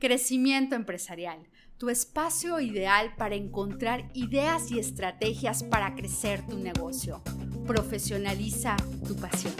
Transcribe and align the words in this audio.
Crecimiento 0.00 0.76
empresarial, 0.76 1.46
tu 1.76 1.90
espacio 1.90 2.58
ideal 2.58 3.14
para 3.18 3.34
encontrar 3.34 4.10
ideas 4.14 4.70
y 4.70 4.78
estrategias 4.78 5.62
para 5.62 5.94
crecer 5.94 6.40
tu 6.46 6.56
negocio. 6.56 7.22
Profesionaliza 7.66 8.76
tu 9.06 9.14
pasión. 9.16 9.52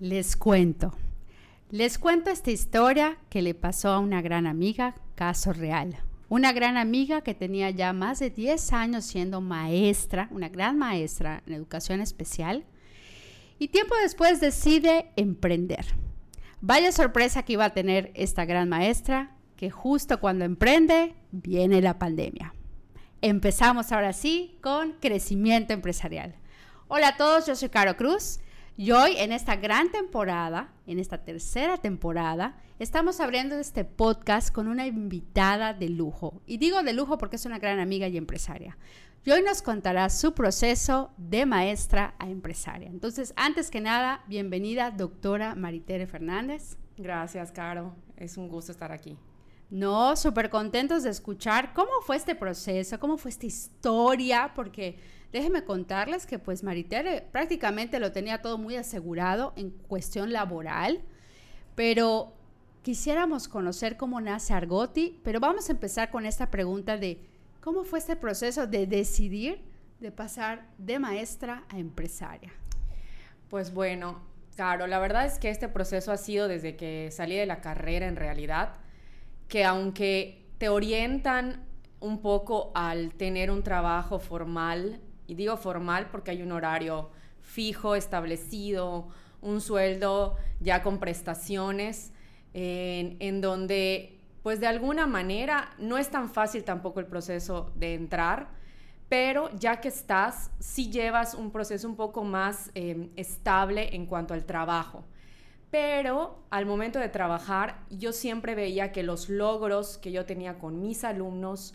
Les 0.00 0.34
cuento. 0.34 0.98
Les 1.70 2.00
cuento 2.00 2.30
esta 2.30 2.50
historia 2.50 3.18
que 3.28 3.40
le 3.40 3.54
pasó 3.54 3.90
a 3.90 4.00
una 4.00 4.20
gran 4.20 4.48
amiga, 4.48 4.96
caso 5.14 5.52
real. 5.52 5.96
Una 6.30 6.52
gran 6.52 6.76
amiga 6.76 7.22
que 7.22 7.34
tenía 7.34 7.70
ya 7.70 7.92
más 7.92 8.20
de 8.20 8.30
10 8.30 8.72
años 8.72 9.04
siendo 9.04 9.40
maestra, 9.40 10.28
una 10.30 10.48
gran 10.48 10.78
maestra 10.78 11.42
en 11.44 11.54
educación 11.54 12.00
especial, 12.00 12.64
y 13.58 13.66
tiempo 13.66 13.96
después 14.00 14.40
decide 14.40 15.10
emprender. 15.16 15.86
Vaya 16.60 16.92
sorpresa 16.92 17.42
que 17.42 17.54
iba 17.54 17.64
a 17.64 17.74
tener 17.74 18.12
esta 18.14 18.44
gran 18.44 18.68
maestra, 18.68 19.34
que 19.56 19.72
justo 19.72 20.20
cuando 20.20 20.44
emprende 20.44 21.16
viene 21.32 21.82
la 21.82 21.98
pandemia. 21.98 22.54
Empezamos 23.22 23.90
ahora 23.90 24.12
sí 24.12 24.56
con 24.62 24.92
crecimiento 25.00 25.72
empresarial. 25.72 26.36
Hola 26.86 27.08
a 27.08 27.16
todos, 27.16 27.48
yo 27.48 27.56
soy 27.56 27.70
Caro 27.70 27.96
Cruz 27.96 28.38
y 28.76 28.92
hoy 28.92 29.16
en 29.16 29.32
esta 29.32 29.56
gran 29.56 29.90
temporada, 29.90 30.72
en 30.86 31.00
esta 31.00 31.24
tercera 31.24 31.78
temporada, 31.78 32.56
estamos 32.80 33.20
abriendo 33.20 33.56
este 33.56 33.84
podcast 33.84 34.50
con 34.50 34.66
una 34.66 34.86
invitada 34.86 35.74
de 35.74 35.90
lujo. 35.90 36.40
Y 36.46 36.56
digo 36.56 36.82
de 36.82 36.94
lujo 36.94 37.18
porque 37.18 37.36
es 37.36 37.44
una 37.44 37.58
gran 37.58 37.78
amiga 37.78 38.08
y 38.08 38.16
empresaria. 38.16 38.78
Y 39.22 39.30
hoy 39.32 39.42
nos 39.42 39.60
contará 39.60 40.08
su 40.08 40.32
proceso 40.32 41.10
de 41.18 41.44
maestra 41.44 42.14
a 42.18 42.30
empresaria. 42.30 42.88
Entonces, 42.88 43.34
antes 43.36 43.70
que 43.70 43.82
nada, 43.82 44.24
bienvenida, 44.28 44.90
doctora 44.90 45.54
Maritere 45.54 46.06
Fernández. 46.06 46.78
Gracias, 46.96 47.52
Caro. 47.52 47.94
Es 48.16 48.38
un 48.38 48.48
gusto 48.48 48.72
estar 48.72 48.92
aquí. 48.92 49.18
No, 49.68 50.16
súper 50.16 50.48
contentos 50.48 51.02
de 51.02 51.10
escuchar 51.10 51.74
cómo 51.74 51.90
fue 52.06 52.16
este 52.16 52.34
proceso, 52.34 52.98
cómo 52.98 53.18
fue 53.18 53.30
esta 53.30 53.44
historia, 53.44 54.52
porque 54.56 54.96
déjenme 55.32 55.64
contarles 55.64 56.24
que 56.24 56.38
pues 56.38 56.64
Maritere 56.64 57.28
prácticamente 57.30 58.00
lo 58.00 58.10
tenía 58.10 58.40
todo 58.40 58.56
muy 58.56 58.76
asegurado 58.76 59.52
en 59.56 59.68
cuestión 59.68 60.32
laboral, 60.32 61.02
pero 61.74 62.39
quisiéramos 62.82 63.48
conocer 63.48 63.96
cómo 63.96 64.20
nace 64.20 64.54
Argoti, 64.54 65.20
pero 65.22 65.40
vamos 65.40 65.68
a 65.68 65.72
empezar 65.72 66.10
con 66.10 66.26
esta 66.26 66.50
pregunta 66.50 66.96
de 66.96 67.20
cómo 67.60 67.84
fue 67.84 67.98
este 67.98 68.16
proceso 68.16 68.66
de 68.66 68.86
decidir 68.86 69.62
de 70.00 70.10
pasar 70.10 70.66
de 70.78 70.98
maestra 70.98 71.64
a 71.68 71.78
empresaria. 71.78 72.50
Pues 73.48 73.74
bueno, 73.74 74.22
claro, 74.56 74.86
la 74.86 74.98
verdad 74.98 75.26
es 75.26 75.38
que 75.38 75.50
este 75.50 75.68
proceso 75.68 76.10
ha 76.10 76.16
sido 76.16 76.48
desde 76.48 76.76
que 76.76 77.10
salí 77.12 77.36
de 77.36 77.44
la 77.44 77.60
carrera 77.60 78.06
en 78.06 78.16
realidad, 78.16 78.76
que 79.48 79.64
aunque 79.64 80.46
te 80.56 80.70
orientan 80.70 81.66
un 82.00 82.22
poco 82.22 82.72
al 82.74 83.12
tener 83.14 83.50
un 83.50 83.62
trabajo 83.62 84.18
formal, 84.18 85.00
y 85.26 85.34
digo 85.34 85.58
formal 85.58 86.08
porque 86.10 86.30
hay 86.30 86.42
un 86.42 86.52
horario 86.52 87.10
fijo, 87.42 87.94
establecido, 87.94 89.08
un 89.42 89.60
sueldo 89.60 90.36
ya 90.60 90.82
con 90.82 90.98
prestaciones, 90.98 92.12
en, 92.54 93.40
donde 93.40 94.18
pues 94.42 94.60
de 94.60 94.66
alguna 94.66 95.06
manera 95.06 95.70
no 95.78 95.98
es 95.98 96.10
tan 96.10 96.30
fácil 96.30 96.64
tampoco 96.64 97.00
el 97.00 97.06
proceso 97.06 97.70
de 97.74 97.94
entrar, 97.94 98.48
pero 99.08 99.50
ya 99.58 99.80
que 99.80 99.88
estás, 99.88 100.50
sí 100.58 100.90
llevas 100.90 101.34
un 101.34 101.50
proceso 101.50 101.88
un 101.88 101.96
poco 101.96 102.24
más 102.24 102.70
em, 102.74 103.10
estable 103.16 103.94
en 103.94 104.06
cuanto 104.06 104.34
al 104.34 104.44
trabajo. 104.44 105.04
Pero 105.70 106.42
al 106.50 106.66
momento 106.66 106.98
de 106.98 107.08
trabajar, 107.08 107.84
yo 107.90 108.12
siempre 108.12 108.54
veía 108.54 108.92
que 108.92 109.02
los 109.02 109.28
logros 109.28 109.98
que 109.98 110.10
yo 110.10 110.26
tenía 110.26 110.58
con 110.58 110.80
mis 110.80 111.04
alumnos 111.04 111.74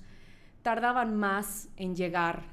tardaban 0.64 1.16
más 1.16 1.69
en 1.78 1.96
llegar. 1.96 2.44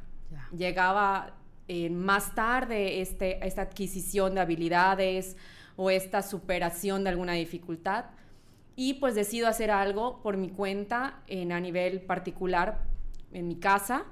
Llegaba 0.56 1.34
eh, 1.68 1.90
más 1.90 2.34
tarde 2.34 3.00
este, 3.00 3.46
esta 3.46 3.62
adquisición 3.62 4.34
de 4.34 4.40
habilidades, 4.40 5.36
o 5.76 5.90
esta 5.90 6.22
superación 6.22 7.04
de 7.04 7.10
alguna 7.10 7.32
dificultad. 7.32 8.06
Y 8.74 8.94
pues 8.94 9.14
decido 9.14 9.48
hacer 9.48 9.70
algo 9.70 10.22
por 10.22 10.36
mi 10.36 10.48
cuenta 10.48 11.20
en, 11.26 11.52
a 11.52 11.60
nivel 11.60 12.00
particular 12.00 12.78
en 13.32 13.48
mi 13.48 13.56
casa 13.56 14.04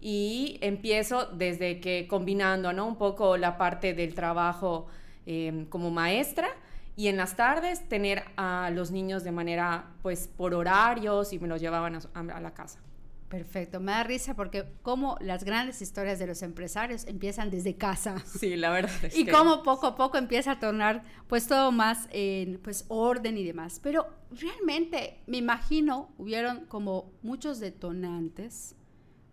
y 0.00 0.58
empiezo 0.62 1.26
desde 1.26 1.80
que 1.80 2.06
combinando 2.08 2.72
¿no? 2.72 2.86
un 2.86 2.96
poco 2.96 3.36
la 3.36 3.58
parte 3.58 3.92
del 3.92 4.14
trabajo 4.14 4.86
em, 5.26 5.66
como 5.66 5.90
maestra 5.90 6.48
y 6.96 7.08
en 7.08 7.18
las 7.18 7.36
tardes 7.36 7.86
tener 7.88 8.24
a 8.36 8.70
los 8.72 8.90
niños 8.90 9.22
de 9.22 9.32
manera 9.32 9.90
pues 10.02 10.28
por 10.28 10.54
horarios 10.54 11.34
y 11.34 11.38
me 11.38 11.48
los 11.48 11.60
llevaban 11.60 11.98
a 12.14 12.40
la 12.40 12.54
casa. 12.54 12.80
Perfecto, 13.30 13.78
me 13.78 13.92
da 13.92 14.02
risa 14.02 14.34
porque 14.34 14.64
como 14.82 15.16
las 15.20 15.44
grandes 15.44 15.80
historias 15.80 16.18
de 16.18 16.26
los 16.26 16.42
empresarios 16.42 17.06
empiezan 17.06 17.48
desde 17.48 17.76
casa. 17.76 18.18
Sí, 18.26 18.56
la 18.56 18.70
verdad. 18.70 18.90
Es 19.04 19.16
y 19.16 19.24
como 19.24 19.62
poco 19.62 19.86
a 19.86 19.94
poco 19.94 20.18
empieza 20.18 20.50
a 20.50 20.58
tornar 20.58 21.04
pues 21.28 21.46
todo 21.46 21.70
más 21.70 22.08
en 22.10 22.58
pues 22.58 22.86
orden 22.88 23.38
y 23.38 23.44
demás. 23.44 23.78
Pero 23.80 24.08
realmente 24.32 25.20
me 25.28 25.36
imagino 25.36 26.12
hubieron 26.18 26.66
como 26.66 27.12
muchos 27.22 27.60
detonantes 27.60 28.74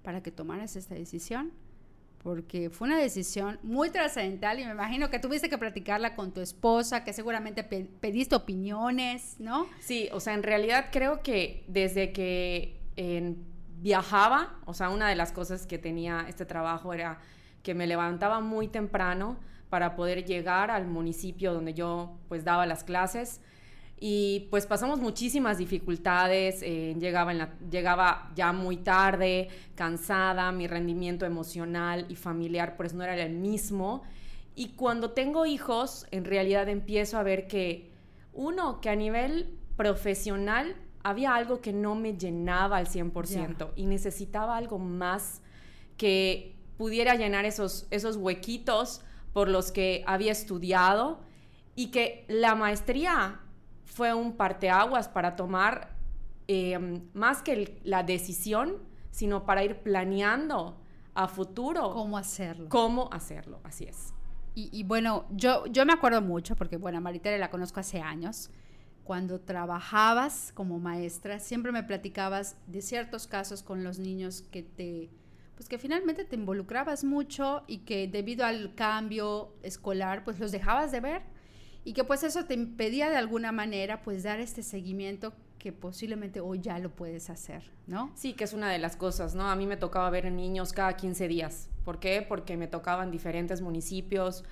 para 0.04 0.22
que 0.22 0.32
tomaras 0.32 0.76
esta 0.76 0.94
decisión. 0.94 1.52
Porque 2.20 2.70
fue 2.70 2.88
una 2.88 3.00
decisión 3.00 3.58
muy 3.64 3.90
trascendental 3.90 4.60
y 4.60 4.66
me 4.66 4.72
imagino 4.72 5.10
que 5.10 5.18
tuviste 5.18 5.50
que 5.50 5.58
platicarla 5.58 6.16
con 6.16 6.34
tu 6.34 6.42
esposa, 6.42 7.04
que 7.04 7.14
seguramente 7.14 7.64
pediste 7.64 8.36
opiniones, 8.36 9.38
¿no? 9.40 9.68
Sí, 9.80 10.10
o 10.12 10.20
sea, 10.20 10.34
en 10.34 10.44
realidad 10.44 10.88
creo 10.92 11.24
que 11.24 11.64
desde 11.68 12.12
que 12.12 12.82
en 12.96 13.57
viajaba, 13.82 14.56
o 14.66 14.74
sea, 14.74 14.90
una 14.90 15.10
de 15.10 15.16
las 15.16 15.32
cosas 15.32 15.68
que 15.68 15.78
tenía 15.78 16.26
este 16.28 16.46
trabajo 16.46 16.94
era 16.94 17.20
que 17.64 17.74
me 17.74 17.88
levantaba 17.88 18.40
muy 18.40 18.68
temprano 18.68 19.38
para 19.70 19.96
poder 19.96 20.26
llegar 20.26 20.72
al 20.72 20.88
municipio 20.88 21.54
donde 21.54 21.74
yo 21.74 22.18
pues 22.28 22.44
daba 22.44 22.66
las 22.66 22.84
clases. 22.84 23.42
Y 24.00 24.48
pues 24.52 24.68
pasamos 24.68 25.00
muchísimas 25.00 25.58
dificultades, 25.58 26.62
eh, 26.62 26.96
llegaba, 27.00 27.32
en 27.32 27.48
llegaba 27.72 28.32
ya 28.36 28.54
muy 28.54 28.78
tarde, 28.78 29.50
cansada, 29.74 30.52
mi 30.52 30.68
rendimiento 30.68 31.26
emocional 31.26 32.06
y 32.08 32.16
familiar 32.16 32.78
pues 32.78 32.94
no 32.94 33.04
era 33.04 33.16
el 33.16 33.34
mismo. 33.34 34.04
Y 34.56 34.70
cuando 34.70 35.12
tengo 35.12 35.46
hijos 35.46 36.06
en 36.12 36.26
realidad 36.26 36.70
empiezo 36.70 37.18
a 37.18 37.24
ver 37.24 37.48
que 37.48 37.92
uno, 38.34 38.82
que 38.82 38.90
a 38.90 38.96
nivel 38.96 39.58
profesional 39.76 40.76
había 41.08 41.36
algo 41.36 41.62
que 41.62 41.72
no 41.72 41.96
me 41.96 42.18
llenaba 42.18 42.76
al 42.76 42.88
100% 42.88 43.72
y 43.78 43.86
necesitaba 43.86 44.58
algo 44.58 44.78
más 44.78 45.42
que 45.96 46.58
pudiera 46.78 47.16
llenar 47.16 47.46
esos, 47.46 47.88
esos 47.92 48.18
huequitos 48.18 49.02
por 49.32 49.48
los 49.48 49.72
que 49.72 50.04
había 50.06 50.34
estudiado 50.34 51.22
y 51.76 51.92
que 51.92 52.26
la 52.28 52.56
maestría 52.56 53.40
fue 53.86 54.14
un 54.14 54.36
parteaguas 54.36 55.08
para 55.08 55.38
tomar 55.38 55.96
em, 56.50 57.02
más 57.14 57.42
que 57.42 57.80
la 57.86 58.04
decisión, 58.04 58.76
sino 59.10 59.46
para 59.46 59.64
ir 59.64 59.78
planeando 59.78 60.78
a 61.14 61.30
futuro. 61.30 61.94
¿Cómo 61.94 62.18
hacerlo? 62.18 62.68
¿Cómo 62.68 63.10
hacerlo? 63.14 63.62
Así 63.64 63.86
es. 63.86 64.14
Y, 64.60 64.84
bueno, 64.86 65.26
yo, 65.30 65.68
yo 65.68 65.86
me 65.86 65.94
acuerdo 65.94 66.20
mucho, 66.20 66.56
porque 66.56 66.78
bueno, 66.78 66.98
a 66.98 67.02
Maritere 67.02 67.38
la 67.38 67.52
conozco 67.52 67.80
hace 67.80 68.02
años, 68.02 68.50
cuando 69.08 69.40
trabajabas 69.40 70.52
como 70.54 70.80
maestra, 70.80 71.40
siempre 71.40 71.72
me 71.72 71.82
platicabas 71.82 72.58
de 72.68 72.82
ciertos 72.82 73.26
casos 73.26 73.64
con 73.64 73.82
los 73.82 74.00
niños 74.00 74.42
que 74.52 74.64
te, 74.64 75.10
pues 75.56 75.70
que 75.70 75.78
finalmente 75.78 76.26
te 76.26 76.36
involucrabas 76.36 77.06
mucho 77.06 77.64
y 77.68 77.80
que 77.80 78.10
debido 78.10 78.46
al 78.46 78.76
cambio 78.76 79.54
escolar, 79.64 80.26
pues 80.26 80.40
los 80.40 80.52
dejabas 80.52 80.92
de 80.92 81.00
ver 81.00 81.22
y 81.86 81.94
que 81.94 82.04
pues 82.04 82.24
eso 82.24 82.44
te 82.44 82.54
impedía 82.54 83.10
de 83.10 83.16
alguna 83.16 83.54
manera 83.54 84.02
pues 84.02 84.24
dar 84.24 84.42
este 84.42 84.62
seguimiento 84.62 85.32
que 85.58 85.72
posiblemente 85.72 86.42
hoy 86.42 86.60
ya 86.60 86.78
lo 86.78 86.94
puedes 86.94 87.30
hacer, 87.30 87.64
¿no? 87.88 88.12
Sí, 88.14 88.34
que 88.34 88.44
es 88.44 88.52
una 88.52 88.70
de 88.70 88.78
las 88.78 88.98
cosas, 88.98 89.36
¿no? 89.36 89.50
A 89.50 89.56
mí 89.56 89.66
me 89.66 89.78
tocaba 89.78 90.10
ver 90.10 90.30
niños 90.34 90.74
cada 90.74 90.98
15 90.98 91.30
días. 91.30 91.70
¿Por 91.86 92.02
qué? 92.02 92.26
Porque 92.28 92.58
me 92.58 92.68
tocaban 92.68 93.10
diferentes 93.10 93.62
municipios. 93.62 94.44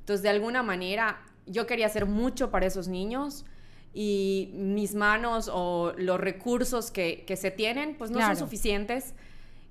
Entonces, 0.00 0.22
de 0.22 0.28
alguna 0.28 0.62
manera, 0.62 1.22
yo 1.46 1.66
quería 1.66 1.86
hacer 1.86 2.04
mucho 2.04 2.50
para 2.50 2.66
esos 2.66 2.88
niños, 2.88 3.46
y 3.94 4.50
mis 4.54 4.94
manos 4.94 5.50
o 5.52 5.92
los 5.96 6.20
recursos 6.20 6.90
que, 6.90 7.24
se 7.36 7.50
tienen, 7.50 7.96
pues 7.96 8.10
no 8.10 8.20
son 8.20 8.36
suficientes. 8.36 9.14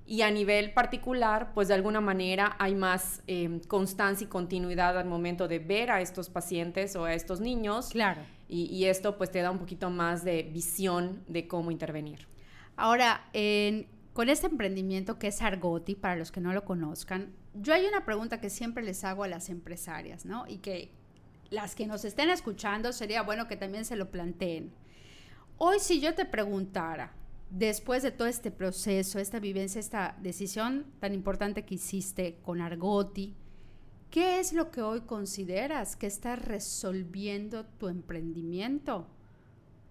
Y 0.04 0.22
a 0.22 0.30
nivel 0.30 0.72
particular, 0.72 1.52
pues 1.54 1.68
de 1.68 1.74
alguna 1.74 2.00
manera 2.00 2.56
hay 2.58 2.74
más 2.74 3.22
eh, 3.28 3.60
constancia 3.68 4.24
y 4.24 4.28
continuidad 4.28 4.98
al 4.98 5.06
momento 5.06 5.46
de 5.48 5.60
ver 5.60 5.90
a 5.90 6.00
estos 6.00 6.28
pacientes 6.28 6.96
o 6.96 7.04
a 7.04 7.14
estos 7.14 7.40
niños. 7.40 7.90
Claro. 7.90 8.20
Y, 8.48 8.64
y 8.64 8.86
esto 8.86 9.16
pues 9.16 9.30
te 9.30 9.40
da 9.40 9.50
un 9.50 9.58
poquito 9.58 9.90
más 9.90 10.24
de 10.24 10.42
visión 10.42 11.22
de 11.28 11.46
cómo 11.46 11.70
intervenir. 11.70 12.26
Ahora, 12.76 13.28
en 13.32 13.86
con 14.12 14.28
este 14.28 14.46
emprendimiento 14.46 15.18
que 15.18 15.28
es 15.28 15.40
Argoti, 15.40 15.94
para 15.94 16.16
los 16.16 16.30
que 16.30 16.40
no 16.40 16.52
lo 16.52 16.64
conozcan, 16.64 17.32
yo 17.54 17.72
hay 17.72 17.86
una 17.86 18.04
pregunta 18.04 18.40
que 18.40 18.50
siempre 18.50 18.82
les 18.82 19.04
hago 19.04 19.24
a 19.24 19.28
las 19.28 19.48
empresarias, 19.48 20.26
¿no? 20.26 20.44
Y 20.46 20.58
que 20.58 20.92
las 21.52 21.74
que 21.74 21.86
nos 21.86 22.04
estén 22.04 22.30
escuchando 22.30 22.92
sería 22.92 23.22
bueno 23.22 23.46
que 23.46 23.56
también 23.56 23.84
se 23.84 23.96
lo 23.96 24.10
planteen. 24.10 24.72
Hoy 25.58 25.78
si 25.78 26.00
yo 26.00 26.14
te 26.14 26.24
preguntara, 26.24 27.12
después 27.50 28.02
de 28.02 28.10
todo 28.10 28.26
este 28.26 28.50
proceso, 28.50 29.18
esta 29.18 29.38
vivencia, 29.38 29.78
esta 29.78 30.16
decisión 30.20 30.86
tan 30.98 31.12
importante 31.12 31.64
que 31.64 31.74
hiciste 31.74 32.38
con 32.42 32.62
Argoti, 32.62 33.36
¿qué 34.10 34.40
es 34.40 34.54
lo 34.54 34.70
que 34.70 34.80
hoy 34.80 35.02
consideras 35.02 35.94
que 35.94 36.06
está 36.06 36.36
resolviendo 36.36 37.66
tu 37.66 37.88
emprendimiento 37.88 39.06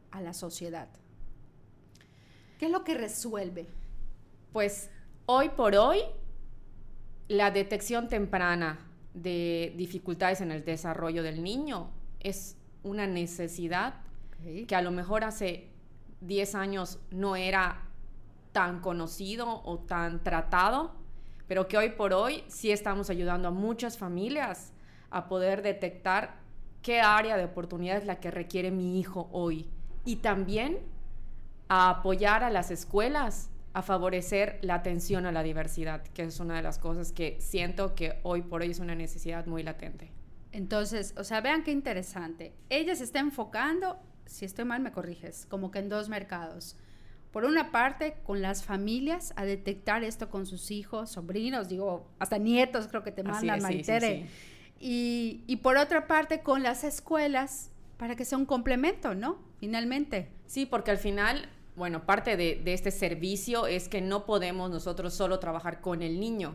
a 0.10 0.20
la 0.20 0.34
sociedad? 0.34 0.90
¿Qué 2.58 2.66
es 2.66 2.72
lo 2.72 2.84
que 2.84 2.96
resuelve? 2.96 3.68
Pues 4.52 4.90
hoy 5.28 5.50
por 5.50 5.76
hoy, 5.76 6.00
la 7.28 7.52
detección 7.52 8.10
temprana 8.10 8.91
de 9.14 9.74
dificultades 9.76 10.42
en 10.42 10.52
el 10.52 10.64
desarrollo 10.64 11.24
del 11.24 11.44
niño 11.44 11.90
es 12.20 12.56
una 12.84 13.08
necesidad 13.08 13.96
que 14.68 14.76
a 14.76 14.82
lo 14.82 14.92
mejor 14.92 15.24
hace 15.24 15.68
10 16.22 16.56
años 16.56 17.00
no 17.12 17.36
era 17.36 17.84
tan 18.52 18.82
conocido 18.82 19.62
o 19.64 19.78
tan 19.80 20.24
tratado, 20.24 20.92
pero 21.48 21.68
que 21.68 21.78
hoy 21.78 21.90
por 21.90 22.14
hoy 22.14 22.44
sí 22.48 22.72
estamos 22.72 23.10
ayudando 23.10 23.50
a 23.50 23.52
muchas 23.52 23.98
familias 23.98 24.74
a 25.12 25.28
poder 25.28 25.62
detectar 25.62 26.40
qué 26.82 27.02
área 27.02 27.38
de 27.38 27.46
oportunidad 27.46 27.98
es 27.98 28.06
la 28.06 28.20
que 28.20 28.32
requiere 28.32 28.72
mi 28.72 29.00
hijo 29.00 29.30
hoy. 29.32 29.70
Y 30.06 30.18
también 30.18 30.80
a 31.68 31.90
apoyar 31.90 32.44
a 32.44 32.50
las 32.50 32.72
escuelas 32.72 33.51
a 33.74 33.82
favorecer 33.82 34.60
la 34.62 34.76
atención 34.76 35.26
a 35.26 35.32
la 35.32 35.44
diversidad, 35.44 36.04
que 36.04 36.24
es 36.24 36.40
una 36.40 36.56
de 36.56 36.62
las 36.62 36.78
cosas 36.78 37.12
que 37.12 37.38
siento 37.40 37.96
que 37.96 38.20
hoy 38.24 38.42
por 38.42 38.62
hoy 38.62 38.72
es 38.72 38.80
una 38.80 38.96
necesidad 38.96 39.46
muy 39.46 39.64
latente. 39.64 40.12
Entonces, 40.52 41.14
o 41.18 41.24
sea, 41.24 41.40
vean 41.42 41.64
qué 41.64 41.72
interesante. 41.72 42.54
Ella 42.70 42.96
se 42.96 43.06
está 43.06 43.20
enfocando, 43.20 43.98
si 44.26 44.44
estoy 44.46 44.66
mal 44.66 44.82
me 44.82 44.92
corriges, 44.92 45.46
como 45.46 45.72
que 45.72 45.80
en 45.80 45.88
dos 45.88 46.10
mercados. 46.10 46.76
Por 47.32 47.46
una 47.46 47.72
parte, 47.72 48.16
con 48.26 48.42
las 48.42 48.66
familias 48.66 49.34
a 49.38 49.46
detectar 49.46 50.04
esto 50.04 50.30
con 50.30 50.46
sus 50.46 50.70
hijos, 50.70 51.12
sobrinos, 51.12 51.70
digo, 51.70 52.12
hasta 52.20 52.38
nietos 52.38 52.88
creo 52.88 53.04
que 53.04 53.14
te 53.14 53.24
mandan, 53.24 53.62
Maritere. 53.62 54.28
Y, 54.82 55.46
y 55.48 55.58
por 55.58 55.78
otra 55.78 56.08
parte, 56.08 56.42
con 56.42 56.62
las 56.62 56.84
escuelas, 56.84 57.72
para 57.96 58.18
que 58.18 58.26
sea 58.26 58.38
un 58.38 58.46
complemento, 58.46 59.16
¿no? 59.16 59.40
Finalmente. 59.60 60.30
Sí, 60.46 60.66
porque 60.66 60.92
al 60.92 60.98
final 60.98 61.48
bueno, 61.82 62.06
parte 62.06 62.38
de, 62.38 62.62
este 62.68 62.92
servicio 62.92 63.66
es 63.66 63.90
que 63.90 64.02
no 64.02 64.28
podemos 64.28 64.70
nosotros 64.70 65.16
solo 65.16 65.40
trabajar 65.40 65.82
con 65.82 66.04
el 66.04 66.20
niño. 66.20 66.54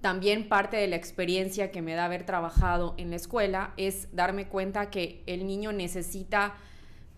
También 0.00 0.48
parte 0.48 0.78
de 0.78 0.86
la 0.86 0.96
experiencia 0.96 1.70
que 1.70 1.82
me 1.82 1.92
da 1.92 2.06
haber 2.06 2.24
trabajado 2.24 2.94
en 2.96 3.10
la 3.10 3.16
escuela 3.16 3.74
es 3.76 4.08
darme 4.16 4.48
cuenta 4.48 4.88
que 4.88 5.22
el 5.26 5.46
niño 5.46 5.72
necesita, 5.72 6.54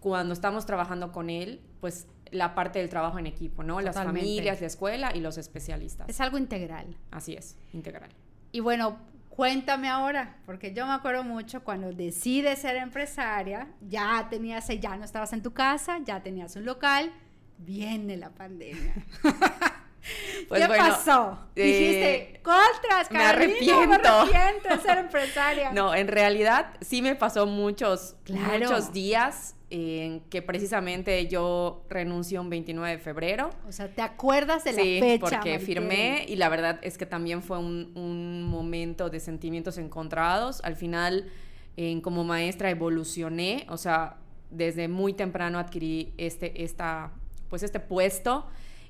cuando 0.00 0.34
estamos 0.34 0.66
trabajando 0.66 1.12
con 1.12 1.30
él, 1.30 1.60
pues 1.80 2.08
la 2.32 2.56
parte 2.56 2.80
del 2.80 2.88
trabajo 2.88 3.20
en 3.20 3.26
equipo, 3.28 3.62
¿no? 3.62 3.80
Las 3.80 3.94
familias, 3.94 4.60
la 4.60 4.66
escuela 4.66 5.12
y 5.14 5.20
los 5.20 5.38
especialistas. 5.38 6.08
Es 6.08 6.20
algo 6.20 6.38
integral. 6.38 6.96
Así 7.12 7.34
es, 7.34 7.56
integral. 7.72 8.10
Y 8.50 8.58
bueno, 8.58 8.98
cuéntame 9.28 9.88
ahora, 9.88 10.38
porque 10.44 10.74
yo 10.74 10.86
me 10.86 10.92
acuerdo 10.92 11.22
mucho 11.22 11.62
cuando 11.62 11.92
decides 11.92 12.58
ser 12.58 12.74
empresaria, 12.74 13.68
ya 13.80 14.26
tenías, 14.28 14.66
ya 14.80 14.96
no 14.96 15.04
estabas 15.04 15.32
en 15.32 15.40
tu 15.40 15.52
casa, 15.52 16.00
ya 16.04 16.20
tenías 16.20 16.56
un 16.56 16.64
local, 16.64 17.12
viene 17.58 18.16
la 18.16 18.30
pandemia. 18.30 18.94
Pues 20.48 20.60
¿Qué 20.60 20.68
pasó? 20.68 21.38
Eh, 21.56 21.64
Dijiste, 21.64 22.40
contras, 22.42 23.10
me 23.10 23.24
arrepiento. 23.24 23.86
me 23.86 23.94
arrepiento 23.94 24.68
de 24.68 24.78
ser 24.82 24.98
empresaria. 25.04 25.72
No, 25.72 25.94
en 25.94 26.08
realidad 26.08 26.74
sí 26.82 27.00
me 27.00 27.14
pasó 27.14 27.46
muchos, 27.46 28.16
muchos 28.28 28.92
días 28.92 29.56
en 29.70 30.20
que 30.28 30.42
precisamente 30.42 31.26
yo 31.26 31.84
renuncio 31.88 32.40
un 32.40 32.50
29 32.50 32.96
de 32.96 32.98
febrero. 32.98 33.50
O 33.66 33.72
sea, 33.72 33.88
¿te 33.88 34.02
acuerdas 34.02 34.64
de 34.64 34.72
la 34.72 34.82
sí, 34.82 35.18
porque 35.18 35.58
firmé 35.58 36.26
y 36.28 36.36
la 36.36 36.48
verdad 36.48 36.78
es 36.82 36.98
que 36.98 37.06
también 37.06 37.42
fue 37.42 37.58
un, 37.58 37.92
un 37.94 38.42
momento 38.44 39.08
de 39.08 39.20
sentimientos 39.20 39.78
encontrados. 39.78 40.60
Al 40.64 40.76
final, 40.76 41.30
en, 41.76 42.00
como 42.02 42.24
maestra 42.24 42.70
evolucioné, 42.70 43.66
o 43.68 43.76
sea, 43.76 44.18
desde 44.50 44.86
muy 44.86 45.14
temprano 45.14 45.58
adquirí 45.58 46.12
este, 46.18 46.62
esta 46.62 47.10
pues 47.54 47.62
este 47.62 47.78
puesto 47.78 48.46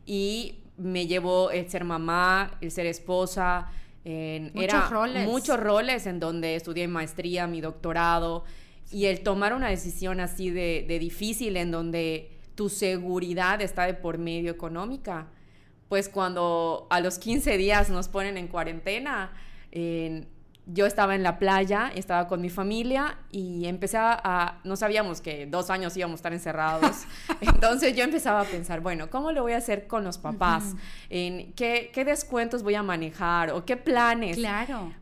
y 0.07 0.61
me 0.79 1.07
llevó 1.07 1.51
el 1.51 1.69
ser 1.69 1.85
mamá, 1.85 2.57
el 2.63 2.71
ser 2.71 2.87
esposa, 2.87 3.71
en, 4.07 4.53
muchos 4.55 4.89
roles. 4.89 5.29
Muchos 5.29 5.61
roles 5.61 6.07
en 6.07 6.19
donde 6.19 6.57
estudié 6.57 6.89
maestría, 6.89 7.47
mi 7.47 7.61
doctorado 7.61 8.45
y 8.91 9.05
el 9.05 9.21
tomar 9.21 9.53
una 9.53 9.69
decisión 9.69 10.19
así 10.19 10.49
de, 10.49 10.87
de, 10.89 10.99
difícil 10.99 11.59
en 11.59 11.73
donde 11.73 12.31
tu 12.55 12.71
seguridad 12.71 13.61
está 13.61 13.85
de 13.85 13.93
por 13.93 14.17
medio 14.17 14.51
económica. 14.51 15.27
Pues 15.91 16.09
cuando 16.09 16.87
a 16.89 17.01
los 17.01 17.19
15 17.19 17.59
días 17.59 17.91
nos 17.91 18.09
ponen 18.09 18.39
en 18.39 18.49
cuarentena, 18.49 19.35
en, 19.73 20.27
yo 20.67 20.87
estaba 20.87 21.15
en 21.15 21.23
la 21.23 21.39
playa, 21.39 21.91
estaba 21.95 22.27
con 22.27 22.41
mi 22.41 22.49
familia 22.49 23.19
y 23.31 23.67
empecé 23.67 23.99
a, 23.99 24.61
no 24.65 24.77
sabíamos 24.77 25.21
que 25.21 25.47
dos 25.47 25.71
años 25.71 25.97
íbamos 25.97 26.15
a 26.15 26.17
estar 26.17 26.33
encerrados, 26.33 27.05
entonces 27.41 27.95
yo 27.95 28.05
empezaba 28.05 28.41
a 28.41 28.45
pensar, 28.45 28.81
bueno, 28.81 29.11
¿cómo 29.11 29.33
lo 29.33 29.43
voy 29.43 29.53
a 29.53 29.59
hacer 29.59 29.87
con 29.87 30.05
los 30.05 30.19
papás? 30.19 30.75
¿En 31.11 31.53
qué, 31.53 31.91
qué, 31.93 32.05
descuentos 32.05 32.63
voy 32.63 32.75
a 32.75 32.83
manejar 32.83 33.51
o 33.51 33.65
qué 33.65 33.77
planes? 33.77 34.37
Claro. 34.37 34.93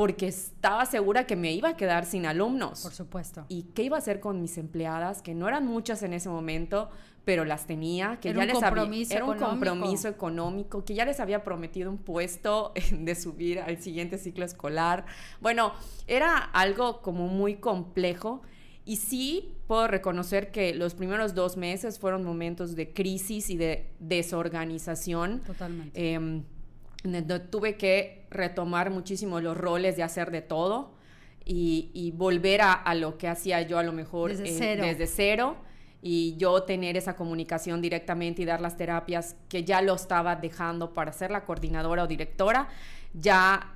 Porque 0.00 0.28
estaba 0.28 0.86
segura 0.86 1.26
que 1.26 1.36
me 1.36 1.52
iba 1.52 1.68
a 1.68 1.76
quedar 1.76 2.06
sin 2.06 2.24
alumnos. 2.24 2.80
Por 2.80 2.92
supuesto. 2.92 3.44
¿Y 3.50 3.64
qué 3.74 3.82
iba 3.82 3.96
a 3.96 3.98
hacer 3.98 4.18
con 4.18 4.40
mis 4.40 4.56
empleadas, 4.56 5.20
que 5.20 5.34
no 5.34 5.46
eran 5.46 5.66
muchas 5.66 6.02
en 6.02 6.14
ese 6.14 6.30
momento, 6.30 6.88
pero 7.26 7.44
las 7.44 7.66
tenía, 7.66 8.18
que 8.18 8.32
ya 8.32 8.46
les 8.46 8.62
había, 8.62 9.04
era 9.10 9.26
un 9.26 9.36
compromiso 9.36 10.08
económico, 10.08 10.86
que 10.86 10.94
ya 10.94 11.04
les 11.04 11.20
había 11.20 11.44
prometido 11.44 11.90
un 11.90 11.98
puesto 11.98 12.72
de 12.98 13.14
subir 13.14 13.60
al 13.60 13.76
siguiente 13.82 14.16
ciclo 14.16 14.46
escolar. 14.46 15.04
Bueno, 15.42 15.74
era 16.06 16.38
algo 16.38 17.02
como 17.02 17.28
muy 17.28 17.56
complejo 17.56 18.40
y 18.86 18.96
sí 18.96 19.52
puedo 19.66 19.86
reconocer 19.86 20.50
que 20.50 20.74
los 20.74 20.94
primeros 20.94 21.34
dos 21.34 21.58
meses 21.58 21.98
fueron 21.98 22.24
momentos 22.24 22.74
de 22.74 22.94
crisis 22.94 23.50
y 23.50 23.58
de 23.58 23.90
desorganización. 23.98 25.40
Totalmente. 25.40 26.46
Em, 27.04 27.26
tuve 27.50 27.76
que 27.76 28.26
retomar 28.30 28.90
muchísimo 28.90 29.40
los 29.40 29.56
roles 29.56 29.96
de 29.96 30.02
hacer 30.02 30.30
de 30.30 30.42
todo 30.42 30.94
y, 31.44 32.12
volver 32.16 32.60
a, 32.62 32.94
lo 32.94 33.18
que 33.18 33.26
hacía 33.26 33.62
yo 33.62 33.78
a 33.78 33.82
lo 33.82 33.92
mejor 33.92 34.30
desde 34.30 34.56
cero. 34.56 34.84
Desde 34.84 35.06
cero 35.06 35.56
y 36.02 36.36
yo 36.36 36.62
tener 36.62 36.96
esa 36.96 37.16
comunicación 37.16 37.82
directamente 37.82 38.42
y 38.42 38.44
dar 38.44 38.60
las 38.60 38.76
terapias 38.76 39.36
que 39.48 39.64
ya 39.64 39.82
lo 39.82 39.94
estaba 39.94 40.36
dejando 40.36 40.94
para 40.94 41.12
ser 41.12 41.30
la 41.30 41.44
coordinadora 41.44 42.04
o 42.04 42.06
directora, 42.06 42.68
ya 43.12 43.74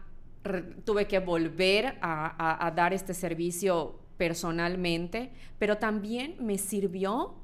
tuve 0.85 1.07
que 1.07 1.19
volver 1.19 1.99
a, 2.01 2.73
dar 2.75 2.93
este 2.93 3.15
servicio 3.15 3.99
personalmente, 4.17 5.33
pero 5.59 5.79
también 5.79 6.37
me 6.39 6.59
sirvió 6.59 7.35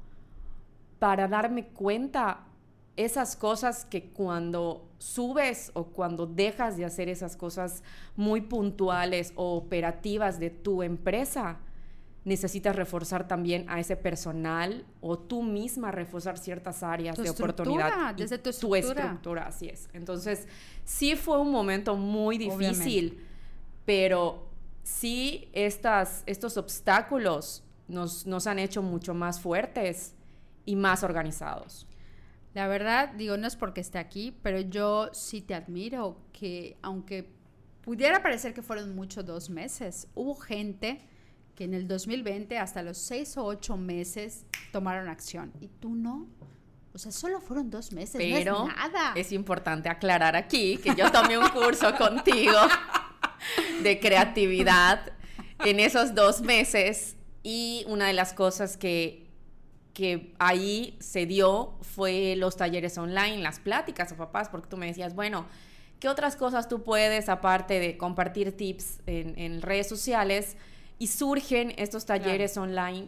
para 0.99 1.27
darme 1.27 1.65
cuenta 1.67 2.45
esas 2.97 3.35
cosas 3.35 3.85
que 3.85 4.09
cuando 4.09 4.89
subes 4.97 5.71
o 5.73 5.85
cuando 5.85 6.27
dejas 6.27 6.77
de 6.77 6.85
hacer 6.85 7.09
esas 7.09 7.35
cosas 7.35 7.83
muy 8.15 8.41
puntuales 8.41 9.33
o 9.35 9.55
operativas 9.55 10.39
de 10.39 10.49
tu 10.49 10.83
empresa, 10.83 11.59
necesitas 12.23 12.75
reforzar 12.75 13.27
también 13.27 13.65
a 13.67 13.79
ese 13.79 13.95
personal 13.95 14.85
o 14.99 15.17
tú 15.17 15.41
misma 15.41 15.91
reforzar 15.91 16.37
ciertas 16.37 16.83
áreas 16.83 17.17
de 17.17 17.29
oportunidad. 17.29 18.13
Desde 18.13 18.37
tu 18.37 18.49
estructura. 18.49 18.81
Tu 18.81 18.99
estructura, 18.99 19.47
así 19.47 19.69
es. 19.69 19.89
Entonces, 19.93 20.47
sí 20.83 21.15
fue 21.15 21.39
un 21.39 21.51
momento 21.51 21.95
muy 21.95 22.37
difícil, 22.37 23.25
pero 23.85 24.47
sí 24.83 25.49
estas, 25.53 26.23
estos 26.25 26.57
obstáculos 26.57 27.63
nos, 27.87 28.27
nos 28.27 28.45
han 28.45 28.59
hecho 28.59 28.83
mucho 28.83 29.13
más 29.13 29.39
fuertes 29.39 30.13
y 30.65 30.75
más 30.75 31.03
organizados. 31.03 31.87
La 32.53 32.67
verdad, 32.67 33.13
digo, 33.13 33.37
no 33.37 33.47
es 33.47 33.55
porque 33.55 33.81
esté 33.81 33.97
aquí, 33.97 34.37
pero 34.41 34.59
yo 34.59 35.09
sí 35.13 35.41
te 35.41 35.53
admiro 35.53 36.17
que 36.33 36.77
aunque 36.81 37.29
pudiera 37.81 38.21
parecer 38.21 38.53
que 38.53 38.61
fueron 38.61 38.95
muchos 38.95 39.25
dos 39.25 39.49
meses, 39.49 40.07
hubo 40.15 40.35
gente 40.35 41.01
que 41.55 41.63
en 41.63 41.73
el 41.73 41.87
2020 41.87 42.57
hasta 42.57 42.83
los 42.83 42.97
seis 42.97 43.37
o 43.37 43.45
ocho 43.45 43.77
meses 43.77 44.45
tomaron 44.71 45.07
acción 45.07 45.53
y 45.61 45.67
tú 45.67 45.95
no. 45.95 46.27
O 46.93 46.97
sea, 46.97 47.11
solo 47.13 47.39
fueron 47.39 47.69
dos 47.69 47.93
meses, 47.93 48.17
Pero 48.17 48.59
no 48.59 48.69
es 48.69 48.75
nada. 48.75 49.13
Es 49.15 49.31
importante 49.31 49.87
aclarar 49.87 50.35
aquí 50.35 50.77
que 50.77 50.93
yo 50.93 51.09
tomé 51.09 51.37
un 51.37 51.47
curso 51.49 51.95
contigo 51.97 52.57
de 53.81 53.99
creatividad 53.99 55.13
en 55.59 55.79
esos 55.79 56.13
dos 56.13 56.41
meses 56.41 57.15
y 57.43 57.85
una 57.87 58.07
de 58.07 58.13
las 58.13 58.33
cosas 58.33 58.75
que, 58.75 59.20
que 59.93 60.33
ahí 60.39 60.97
se 60.99 61.25
dio 61.25 61.73
fue 61.81 62.35
los 62.37 62.57
talleres 62.57 62.97
online, 62.97 63.37
las 63.37 63.59
pláticas 63.59 64.11
a 64.11 64.17
papás, 64.17 64.49
porque 64.49 64.67
tú 64.69 64.77
me 64.77 64.87
decías, 64.87 65.15
bueno, 65.15 65.45
¿qué 65.99 66.07
otras 66.07 66.35
cosas 66.35 66.67
tú 66.69 66.83
puedes, 66.83 67.29
aparte 67.29 67.79
de 67.79 67.97
compartir 67.97 68.55
tips 68.55 68.99
en, 69.05 69.61
redes 69.61 69.87
sociales? 69.87 70.55
Y 70.97 71.07
surgen 71.07 71.73
estos 71.77 72.05
talleres 72.05 72.57
online 72.57 73.07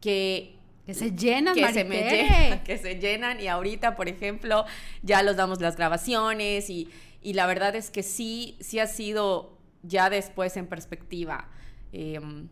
que 0.00 0.56
que 0.86 0.92
se 0.92 1.12
llenan, 1.12 1.54
que 1.54 1.72
se, 1.72 1.84
me 1.84 2.60
que 2.62 2.76
se 2.76 2.96
llenan 2.96 3.40
y 3.40 3.48
ahorita, 3.48 3.96
por 3.96 4.06
ejemplo, 4.06 4.66
ya 5.02 5.22
los 5.22 5.34
damos 5.34 5.60
las 5.62 5.76
grabaciones 5.76 6.68
y, 6.68 6.90
y 7.22 7.32
la 7.32 7.46
verdad 7.46 7.74
es 7.74 7.90
que 7.90 8.02
sí, 8.02 8.58
sí 8.60 8.78
ha 8.78 8.86
sido 8.86 9.56
ya 9.82 10.10
después 10.10 10.56
en 10.56 10.66
perspectiva, 10.66 11.48
em, 11.92 12.48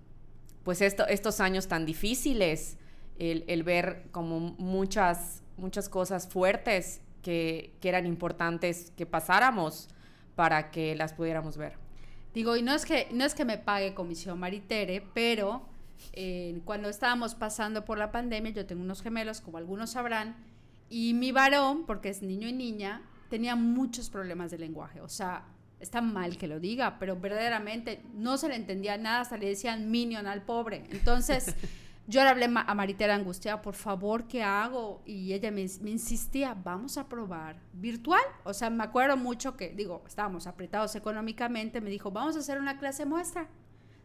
pues 0.65 0.81
esto, 0.81 1.07
estos 1.07 1.41
años 1.41 1.69
tan 1.69 1.85
difíciles, 1.85 2.79
el, 3.31 3.45
el, 3.47 3.63
ver 3.63 4.09
como 4.11 4.41
muchas, 4.41 5.43
muchas 5.57 5.89
cosas 5.89 6.29
fuertes 6.29 7.01
que, 7.23 7.75
que 7.81 7.89
eran 7.89 8.07
importantes 8.07 8.93
que 8.97 9.07
pasáramos 9.07 9.89
para 10.35 10.71
que 10.71 10.95
las 10.95 11.13
pudiéramos 11.13 11.57
ver. 11.57 11.75
Digo, 12.35 12.57
y 12.57 12.63
no 12.63 12.75
es 12.75 12.87
que, 12.87 13.09
no 13.13 13.25
es 13.25 13.35
que 13.35 13.45
me 13.45 13.59
pague 13.59 13.95
comisión 13.95 14.39
Maritere, 14.39 15.05
pero 15.15 15.67
cuando 16.65 16.89
estábamos 16.89 17.35
pasando 17.35 17.85
por 17.85 17.99
la 17.99 18.11
pandemia, 18.11 18.53
yo 18.53 18.67
tengo 18.67 18.83
unos 18.83 19.03
gemelos, 19.03 19.41
como 19.41 19.59
algunos 19.59 19.91
sabrán, 19.91 20.37
y 20.89 21.15
mi 21.15 21.33
varón, 21.33 21.87
porque 21.87 22.09
es 22.11 22.23
niño 22.23 22.49
y 22.49 22.53
niña, 22.53 23.03
tenía 23.31 23.57
muchos 23.57 24.11
problemas 24.11 24.51
de 24.51 24.59
lenguaje. 24.59 25.01
O 25.01 25.09
sea, 25.09 25.45
está 25.81 26.03
mal 26.03 26.37
que 26.37 26.49
lo 26.49 26.61
diga, 26.61 26.99
pero 26.99 27.19
verdaderamente 27.19 28.03
no 28.15 28.37
se 28.37 28.49
le 28.49 28.57
entendía 28.57 28.99
nada, 28.99 29.21
hasta 29.21 29.39
le 29.39 29.49
decían 29.49 29.91
minion 29.91 30.27
al 30.27 30.43
pobre. 30.43 30.85
Entonces, 30.91 31.55
yo 32.07 32.23
le 32.23 32.31
hablé 32.31 32.47
a 32.47 32.75
Maritera 32.75 33.15
angustiada, 33.15 33.63
por 33.63 33.75
favor, 33.75 34.27
¿qué 34.27 34.43
hago? 34.43 35.03
Y 35.07 35.33
ella 35.33 35.51
me, 35.51 35.65
me, 35.81 35.91
insistía, 35.91 36.55
vamos 36.55 36.99
a 36.99 37.09
probar 37.09 37.61
virtual. 37.73 38.23
O 38.45 38.53
sea, 38.53 38.71
me 38.71 38.83
acuerdo 38.83 39.17
mucho 39.17 39.57
que, 39.57 39.71
digo, 39.71 40.03
estábamos 40.07 40.47
apretados 40.47 40.97
económicamente, 40.97 41.81
me 41.81 41.91
dijo, 41.91 42.11
vamos 42.11 42.35
a 42.37 42.41
hacer 42.41 42.59
una 42.59 42.79
clase 42.79 43.07
muestra. 43.07 43.49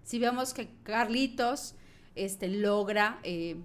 Si 0.03 0.19
vemos 0.19 0.53
que 0.53 0.69
Carlitos 0.83 1.75
este, 2.15 2.47
logra 2.47 3.19
eh, 3.23 3.57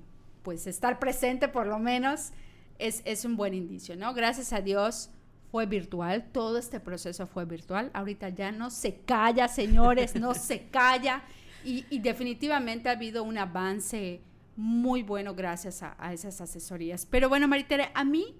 pues 0.42 0.66
estar 0.66 0.98
presente 0.98 1.48
por 1.48 1.66
lo 1.66 1.78
menos, 1.78 2.32
es, 2.78 3.02
es 3.04 3.24
un 3.24 3.36
buen 3.36 3.52
indicio, 3.52 3.96
¿no? 3.96 4.14
Gracias 4.14 4.52
a 4.52 4.62
Dios 4.62 5.10
fue 5.50 5.66
virtual, 5.66 6.24
todo 6.32 6.56
este 6.56 6.80
proceso 6.80 7.26
fue 7.26 7.44
virtual, 7.44 7.90
ahorita 7.92 8.30
ya 8.30 8.50
no 8.50 8.70
se 8.70 8.96
calla, 9.00 9.46
señores, 9.48 10.16
no 10.16 10.32
se 10.32 10.68
calla 10.68 11.22
y, 11.64 11.98
definitivamente 12.00 12.88
ha 12.88 12.92
habido 12.92 13.24
un 13.24 13.38
avance 13.38 14.20
muy 14.56 15.02
bueno 15.02 15.34
gracias 15.34 15.82
a, 15.82 15.96
a 15.98 16.12
esas 16.12 16.40
asesorías. 16.40 17.06
Pero 17.06 17.28
bueno, 17.28 17.48
Maritere, 17.48 17.90
a 17.94 18.04
mí 18.04 18.36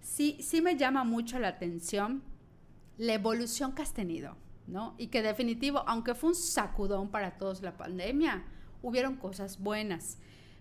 sí, 0.00 0.38
sí 0.40 0.60
me 0.60 0.76
llama 0.76 1.04
mucho 1.04 1.38
la 1.38 1.48
atención 1.48 2.22
la 3.00 3.14
evolución 3.14 3.72
que 3.72 3.80
has 3.80 3.94
tenido, 3.94 4.36
¿no? 4.66 4.94
Y 4.98 5.06
que 5.06 5.22
definitivo, 5.22 5.82
aunque 5.86 6.14
fue 6.14 6.30
un 6.30 6.34
sacudón 6.34 7.08
para 7.08 7.38
todos 7.38 7.62
la 7.62 7.78
pandemia, 7.78 8.44
hubieron 8.82 9.16
cosas 9.16 9.58
buenas. 9.58 10.18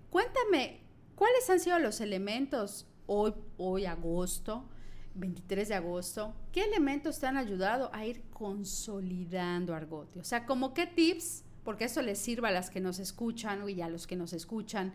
Cuéntame, 0.09 0.79
¿cuáles 1.15 1.49
han 1.49 1.59
sido 1.59 1.79
los 1.79 1.99
elementos 1.99 2.87
hoy, 3.07 3.33
hoy 3.57 3.85
agosto, 3.85 4.69
23 5.15 5.67
de 5.67 5.75
agosto? 5.75 6.33
¿Qué 6.53 6.63
elementos 6.63 7.19
te 7.19 7.27
han 7.27 7.35
ayudado 7.35 7.89
a 7.93 8.05
ir 8.05 8.23
consolidando 8.31 9.75
Argote? 9.75 10.21
O 10.21 10.23
sea, 10.23 10.45
como 10.45 10.73
qué 10.73 10.87
tips, 10.87 11.43
porque 11.69 11.85
eso 11.85 12.01
les 12.01 12.17
sirva 12.17 12.47
a 12.47 12.51
las 12.51 12.71
que 12.71 12.79
nos 12.79 12.97
escuchan 12.97 13.69
y 13.69 13.79
a 13.83 13.89
los 13.89 14.07
que 14.07 14.15
nos 14.15 14.33
escuchan, 14.33 14.91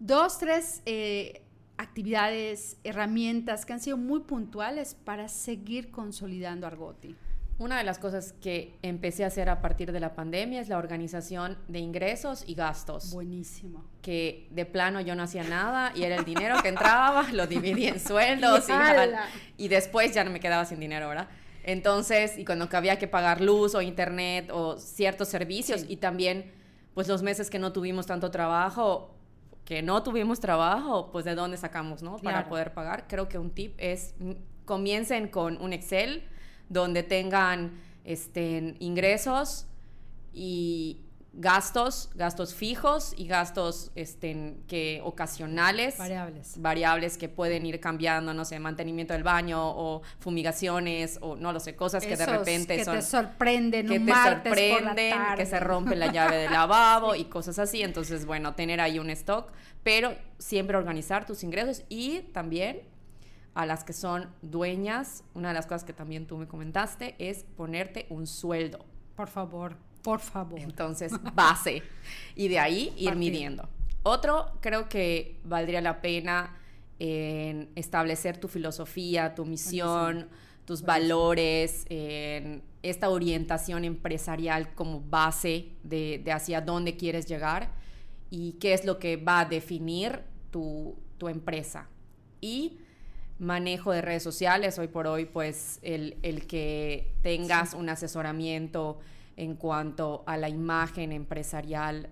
dos, 0.00 0.40
tres 0.40 0.82
eh, 0.84 1.42
actividades, 1.76 2.76
herramientas 2.82 3.64
que 3.64 3.74
han 3.74 3.78
sido 3.78 3.96
muy 3.96 4.18
puntuales 4.18 4.96
para 4.96 5.28
seguir 5.28 5.92
consolidando 5.92 6.66
Argoti. 6.66 7.14
Una 7.58 7.78
de 7.78 7.84
las 7.84 8.00
cosas 8.00 8.32
que 8.32 8.74
empecé 8.82 9.22
a 9.22 9.28
hacer 9.28 9.48
a 9.48 9.60
partir 9.60 9.92
de 9.92 10.00
la 10.00 10.16
pandemia 10.16 10.60
es 10.60 10.68
la 10.68 10.76
organización 10.76 11.56
de 11.68 11.78
ingresos 11.78 12.42
y 12.48 12.54
gastos. 12.54 13.12
Buenísimo. 13.12 13.84
Que 14.02 14.48
de 14.50 14.66
plano 14.66 15.00
yo 15.00 15.14
no 15.14 15.22
hacía 15.22 15.44
nada 15.44 15.92
y 15.94 16.02
era 16.02 16.16
el 16.16 16.24
dinero 16.24 16.60
que 16.60 16.68
entraba, 16.70 17.28
lo 17.32 17.46
dividía 17.46 17.90
en 17.90 18.00
sueldos 18.00 18.68
y, 18.68 18.72
y, 19.66 19.68
después 19.68 20.12
ya 20.12 20.24
no 20.24 20.32
me 20.32 20.40
quedaba 20.40 20.64
sin 20.64 20.80
dinero, 20.80 21.08
¿verdad? 21.08 21.28
Entonces, 21.62 22.38
y 22.38 22.44
cuando 22.44 22.68
había 22.72 22.98
que 22.98 23.06
pagar 23.06 23.40
luz 23.40 23.74
o 23.74 23.82
internet 23.82 24.50
o 24.52 24.78
ciertos 24.78 25.28
servicios 25.28 25.84
y 25.88 25.96
también, 25.96 26.52
pues 26.94 27.08
los 27.08 27.22
meses 27.22 27.50
que 27.50 27.58
no 27.58 27.72
tuvimos 27.72 28.06
tanto 28.06 28.30
trabajo, 28.30 29.14
que 29.64 29.82
no 29.82 30.02
tuvimos 30.02 30.40
trabajo, 30.40 31.10
pues 31.12 31.24
de 31.24 31.34
dónde 31.34 31.56
sacamos, 31.56 32.02
¿no? 32.02 32.16
Para 32.18 32.48
poder 32.48 32.74
pagar. 32.74 33.06
Creo 33.06 33.28
que 33.28 33.38
un 33.38 33.50
tip 33.50 33.74
es 33.78 34.14
mm, 34.18 34.32
comiencen 34.64 35.28
con 35.28 35.60
un 35.60 35.72
Excel 35.72 36.24
donde 36.68 37.02
tengan 37.02 37.80
este, 38.04 38.74
ingresos 38.78 39.66
y 40.32 41.02
gastos, 41.32 42.10
gastos 42.14 42.54
fijos 42.54 43.14
y 43.16 43.26
gastos 43.26 43.92
este, 43.94 44.56
que 44.66 45.00
ocasionales. 45.04 45.96
Variables. 45.98 46.54
Variables 46.60 47.18
que 47.18 47.28
pueden 47.28 47.66
ir 47.66 47.80
cambiando, 47.80 48.34
no 48.34 48.44
sé, 48.44 48.58
mantenimiento 48.58 49.12
del 49.14 49.22
baño 49.22 49.60
o 49.62 50.02
fumigaciones 50.18 51.18
o 51.20 51.36
no 51.36 51.52
lo 51.52 51.60
sé, 51.60 51.76
cosas 51.76 52.04
que 52.04 52.16
de 52.16 52.26
repente 52.26 52.76
que 52.76 52.84
son... 52.84 52.96
Te 52.96 53.02
sorprenden, 53.02 53.86
que 53.86 54.00
te 54.00 54.12
sorprenden, 54.12 55.18
que 55.36 55.46
se 55.46 55.60
rompe 55.60 55.96
la 55.96 56.12
llave 56.12 56.36
del 56.36 56.52
lavabo 56.52 57.14
y 57.16 57.24
cosas 57.24 57.58
así. 57.58 57.82
Entonces, 57.82 58.26
bueno, 58.26 58.54
tener 58.54 58.80
ahí 58.80 58.98
un 58.98 59.10
stock, 59.10 59.50
pero 59.82 60.14
siempre 60.38 60.76
organizar 60.76 61.26
tus 61.26 61.44
ingresos 61.44 61.84
y 61.88 62.20
también 62.32 62.82
a 63.54 63.66
las 63.66 63.84
que 63.84 63.92
son 63.92 64.32
dueñas, 64.42 65.24
una 65.34 65.48
de 65.48 65.54
las 65.54 65.66
cosas 65.66 65.84
que 65.84 65.92
también 65.92 66.26
tú 66.26 66.38
me 66.38 66.46
comentaste 66.46 67.14
es 67.18 67.44
ponerte 67.56 68.06
un 68.08 68.26
sueldo. 68.26 68.84
Por 69.16 69.28
favor, 69.28 69.76
por 70.02 70.20
favor. 70.20 70.60
Entonces, 70.60 71.12
base. 71.34 71.82
y 72.34 72.48
de 72.48 72.58
ahí 72.58 72.92
ir 72.96 73.16
midiendo. 73.16 73.68
Otro, 74.02 74.52
creo 74.60 74.88
que 74.88 75.38
valdría 75.44 75.80
la 75.80 76.00
pena 76.00 76.56
en 76.98 77.70
establecer 77.74 78.38
tu 78.38 78.48
filosofía, 78.48 79.34
tu 79.34 79.44
misión, 79.44 80.28
tus 80.64 80.82
valores, 80.82 81.86
en 81.88 82.62
esta 82.82 83.10
orientación 83.10 83.84
empresarial 83.84 84.74
como 84.74 85.00
base 85.00 85.72
de, 85.82 86.22
hacia 86.32 86.60
dónde 86.60 86.96
quieres 86.96 87.26
llegar 87.26 87.72
y 88.30 88.52
qué 88.54 88.72
es 88.72 88.84
lo 88.84 88.98
que 88.98 89.16
va 89.16 89.40
a 89.40 89.44
definir 89.44 90.20
tu, 90.50 90.96
tu 91.18 91.28
empresa. 91.28 91.88
Y 92.40 92.78
manejo 93.40 93.90
de 93.90 94.02
redes 94.02 94.22
sociales, 94.22 94.78
hoy 94.78 94.88
por 94.88 95.06
hoy, 95.06 95.24
pues 95.24 95.80
el, 95.82 96.46
que 96.46 97.14
tengas 97.22 97.74
un 97.74 97.88
asesoramiento 97.88 99.00
en 99.40 99.54
cuanto 99.56 100.22
a 100.26 100.36
la 100.36 100.50
imagen 100.50 101.12
empresarial 101.12 102.10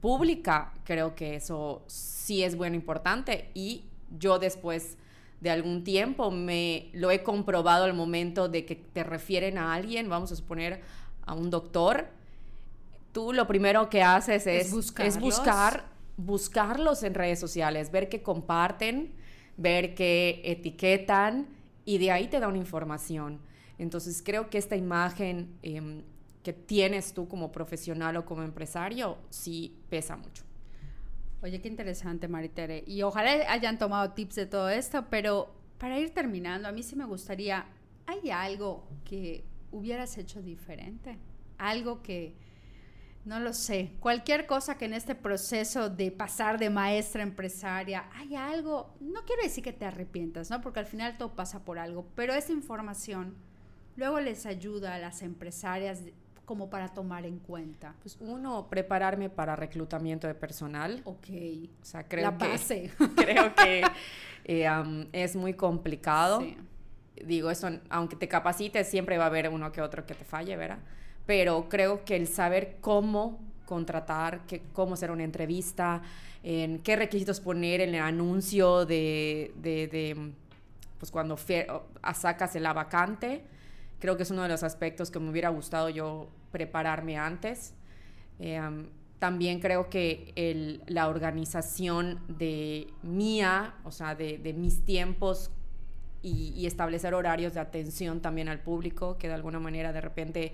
pública, 0.00 0.72
creo 0.84 1.16
que 1.16 1.34
eso 1.34 1.82
sí 1.88 2.44
es 2.44 2.56
bueno, 2.56 2.76
importante. 2.76 3.50
Y 3.54 3.86
yo 4.16 4.38
después 4.38 4.96
de 5.40 5.50
algún 5.50 5.82
tiempo 5.82 6.30
me 6.30 6.88
lo 6.92 7.10
he 7.10 7.24
comprobado 7.24 7.86
al 7.86 7.94
momento 7.94 8.48
de 8.48 8.64
que 8.64 8.76
te 8.76 9.02
refieren 9.02 9.58
a 9.58 9.74
alguien, 9.74 10.08
vamos 10.08 10.30
a 10.30 10.36
suponer 10.36 10.80
a 11.26 11.34
un 11.34 11.50
doctor, 11.50 12.06
tú 13.10 13.32
lo 13.32 13.48
primero 13.48 13.90
que 13.90 14.04
haces 14.04 14.46
es, 14.46 14.72
es 14.98 15.20
buscar 15.20 15.90
buscarlos 16.16 17.02
en 17.02 17.14
redes 17.14 17.40
sociales, 17.40 17.90
ver 17.90 18.08
que 18.08 18.22
comparten, 18.22 19.12
ver 19.56 19.96
qué 19.96 20.40
etiquetan 20.44 21.48
y 21.84 21.98
de 21.98 22.12
ahí 22.12 22.28
te 22.28 22.38
da 22.38 22.46
una 22.46 22.58
información. 22.58 23.40
Entonces 23.78 24.22
creo 24.24 24.50
que 24.50 24.58
esta 24.58 24.76
imagen 24.76 25.58
em, 25.62 26.02
que 26.42 26.52
tienes 26.52 27.12
tú 27.12 27.28
como 27.28 27.52
profesional 27.52 28.16
o 28.16 28.24
como 28.24 28.42
empresario 28.42 29.18
sí 29.28 29.78
pesa 29.88 30.16
mucho. 30.16 30.44
Oye, 31.42 31.60
qué 31.60 31.68
interesante, 31.68 32.28
Maritere. 32.28 32.84
Y 32.86 33.02
ojalá 33.02 33.30
hayan 33.50 33.78
tomado 33.78 34.12
tips 34.12 34.34
de 34.34 34.46
todo 34.46 34.68
esto, 34.68 35.06
pero 35.08 35.54
para 35.78 35.98
ir 35.98 36.10
terminando, 36.10 36.68
a 36.68 36.72
mí 36.72 36.82
sí 36.82 36.96
me 36.96 37.04
gustaría, 37.06 37.66
¿hay 38.06 38.30
algo 38.30 38.86
que 39.04 39.44
hubieras 39.70 40.18
hecho 40.18 40.42
diferente? 40.42 41.18
Algo 41.56 42.02
que, 42.02 42.34
no 43.24 43.38
lo 43.40 43.52
sé. 43.52 43.92
Cualquier 44.00 44.46
cosa 44.46 44.76
que 44.76 44.86
en 44.86 44.94
este 44.94 45.14
proceso 45.14 45.90
de 45.90 46.10
pasar 46.10 46.58
de 46.58 46.70
maestra 46.70 47.22
a 47.22 47.26
empresaria, 47.26 48.08
hay 48.14 48.34
algo, 48.34 48.94
no 49.00 49.24
quiero 49.24 49.42
decir 49.42 49.62
que 49.62 49.72
te 49.72 49.84
arrepientas, 49.84 50.50
¿no? 50.50 50.60
Porque 50.60 50.80
al 50.80 50.86
final 50.86 51.16
todo 51.18 51.34
pasa 51.34 51.64
por 51.64 51.78
algo, 51.78 52.06
pero 52.14 52.34
esa 52.34 52.52
información 52.52 53.34
luego 53.96 54.20
les 54.20 54.46
ayuda 54.46 54.94
a 54.94 54.98
las 54.98 55.22
empresarias 55.22 56.02
como 56.50 56.68
para 56.68 56.88
tomar 56.88 57.24
en 57.26 57.38
cuenta. 57.38 57.94
Pues 58.02 58.18
uno, 58.18 58.66
prepararme 58.68 59.30
para 59.30 59.54
reclutamiento 59.54 60.26
de 60.26 60.34
personal. 60.34 61.00
Ok. 61.04 61.28
O 61.80 61.84
sea, 61.84 62.02
creo 62.02 62.36
que, 62.36 62.90
creo 63.16 63.54
que 63.54 63.84
eh, 64.44 65.08
es 65.12 65.36
muy 65.36 65.54
complicado. 65.54 66.42
Digo, 67.24 67.52
eso, 67.52 67.68
aunque 67.88 68.16
te 68.16 68.26
capacites, 68.26 68.88
siempre 68.88 69.16
va 69.16 69.24
a 69.24 69.26
haber 69.28 69.48
uno 69.48 69.70
que 69.70 69.80
otro 69.80 70.04
que 70.04 70.14
te 70.14 70.24
falle, 70.24 70.56
¿verdad? 70.56 70.80
pero 71.30 71.68
creo 71.68 72.04
que 72.04 72.16
el 72.16 72.26
saber 72.26 72.78
cómo, 72.80 73.38
contratar, 73.64 74.40
cómo 74.72 74.94
hacer 74.94 75.12
una 75.12 75.22
entrevista, 75.22 76.02
en 76.42 76.80
qué 76.80 76.96
requisitos 76.96 77.38
poner 77.38 77.80
en 77.82 77.94
el 77.94 78.02
anuncio 78.02 78.84
de, 78.84 79.52
de, 79.62 80.32
pues 80.98 81.12
cuando 81.12 81.36
sacas 81.36 82.56
la 82.56 82.72
vacante. 82.72 83.44
Creo 84.00 84.16
que 84.16 84.24
es 84.24 84.30
uno 84.32 84.42
de 84.42 84.48
los 84.48 84.64
aspectos 84.64 85.12
que 85.12 85.20
me 85.20 85.30
hubiera 85.30 85.50
gustado 85.50 85.88
yo 85.88 86.26
prepararme 86.50 87.16
antes. 87.16 87.74
Em, 88.38 88.86
también 89.18 89.60
creo 89.60 89.90
que 89.90 90.32
el, 90.34 90.82
la 90.86 91.08
organización 91.08 92.20
de 92.28 92.88
mía, 93.02 93.74
o 93.84 93.92
sea, 93.92 94.14
de, 94.14 94.38
de 94.38 94.52
mis 94.54 94.84
tiempos 94.84 95.50
y, 96.22 96.52
y, 96.56 96.66
establecer 96.66 97.14
horarios 97.14 97.54
de 97.54 97.60
atención 97.60 98.20
también 98.20 98.48
al 98.48 98.60
público, 98.60 99.18
que 99.18 99.28
de 99.28 99.34
alguna 99.34 99.58
manera 99.58 99.92
de 99.92 100.00
repente 100.00 100.52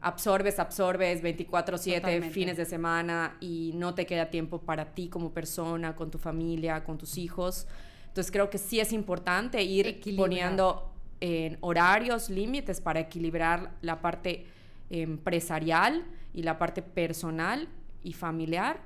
absorbes, 0.00 0.58
absorbes 0.58 1.22
24/7 1.22 2.30
fines 2.30 2.56
de 2.56 2.64
semana 2.64 3.36
y 3.40 3.72
no 3.74 3.94
te 3.94 4.06
queda 4.06 4.30
tiempo 4.30 4.58
para 4.58 4.86
ti 4.94 5.08
como 5.08 5.30
persona, 5.30 5.94
con 5.94 6.10
tu 6.10 6.18
familia, 6.18 6.82
con 6.84 6.98
tus 6.98 7.16
hijos. 7.16 7.66
Entonces 8.08 8.32
creo 8.32 8.50
que 8.50 8.58
sí 8.58 8.80
es 8.80 8.92
importante 8.92 9.62
ir 9.62 10.00
poniendo 10.16 10.90
en 11.20 11.58
horarios, 11.60 12.28
límites 12.28 12.80
para 12.80 13.00
equilibrar 13.00 13.72
la 13.82 14.00
parte 14.00 14.46
empresarial 14.90 16.04
y 16.34 16.42
la 16.42 16.58
parte 16.58 16.82
personal 16.82 17.68
y 18.02 18.12
familiar 18.12 18.80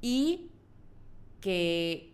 y 0.00 0.50
que 1.40 2.12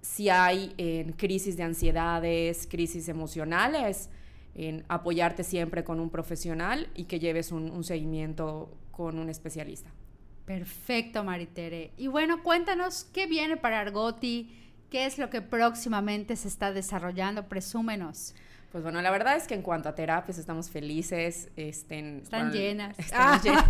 si 0.00 0.28
hay 0.28 0.74
en 0.76 1.12
crisis 1.12 1.56
de 1.56 1.62
ansiedades, 1.62 2.66
crisis 2.70 3.08
emocionales, 3.08 4.10
en 4.54 4.84
apoyarte 4.88 5.42
siempre 5.42 5.82
con 5.82 5.98
un 5.98 6.10
profesional 6.10 6.88
y 6.94 7.04
que 7.04 7.18
lleves 7.18 7.50
un, 7.50 7.82
seguimiento 7.82 8.76
con 8.90 9.18
un 9.18 9.28
especialista. 9.28 9.90
Perfecto, 10.44 11.24
Maritere. 11.24 11.92
Y 11.96 12.06
bueno, 12.06 12.42
cuéntanos 12.42 13.04
qué 13.04 13.26
viene 13.26 13.56
para 13.56 13.80
Argoti, 13.80 14.54
qué 14.90 15.06
es 15.06 15.18
lo 15.18 15.30
que 15.30 15.40
próximamente 15.40 16.36
se 16.36 16.48
está 16.48 16.72
desarrollando, 16.72 17.48
presúmenos. 17.48 18.34
Pues 18.74 18.82
bueno, 18.82 19.00
la 19.02 19.12
verdad 19.12 19.36
es 19.36 19.46
que 19.46 19.54
en 19.54 19.62
cuanto 19.62 19.88
a 19.88 19.94
terapias 19.94 20.36
estamos 20.36 20.68
felices. 20.68 21.48
Este, 21.54 22.18
están 22.18 22.50
llenas. 22.50 22.98
Están 22.98 23.40
llenas. 23.40 23.64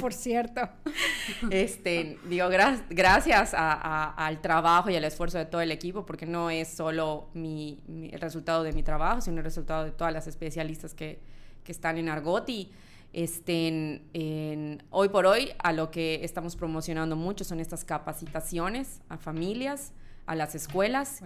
Por 0.00 0.14
cierto. 0.14 0.62
Este, 1.50 2.18
digo, 2.26 2.48
gracias 2.88 3.52
al 3.54 4.40
trabajo 4.40 4.88
y 4.88 4.96
al 4.96 5.04
esfuerzo 5.04 5.36
de 5.36 5.44
todo 5.44 5.60
el 5.60 5.70
equipo, 5.72 6.06
porque 6.06 6.24
no 6.24 6.48
es 6.48 6.68
solo 6.68 7.28
mi, 7.34 7.82
el 8.10 8.18
resultado 8.18 8.62
de 8.62 8.72
mi 8.72 8.82
trabajo, 8.82 9.20
sino 9.20 9.36
el 9.36 9.44
resultado 9.44 9.84
de 9.84 9.90
todas 9.90 10.14
las 10.14 10.26
especialistas 10.26 10.94
que, 10.94 11.20
que 11.62 11.72
están 11.72 11.98
en 11.98 12.08
Argoti. 12.08 12.72
En, 13.12 14.82
hoy 14.88 15.10
por 15.10 15.26
hoy, 15.26 15.50
a 15.58 15.74
lo 15.74 15.90
que 15.90 16.24
estamos 16.24 16.56
promocionando 16.56 17.14
mucho 17.14 17.44
son 17.44 17.60
estas 17.60 17.84
capacitaciones 17.84 19.02
a 19.10 19.18
familias, 19.18 19.92
a 20.24 20.34
las 20.34 20.54
escuelas, 20.54 21.20